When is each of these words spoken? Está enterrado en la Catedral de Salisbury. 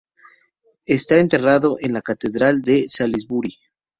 Está 0.87 1.19
enterrado 1.19 1.77
en 1.79 1.93
la 1.93 2.01
Catedral 2.01 2.63
de 2.63 2.89
Salisbury. 2.89 3.53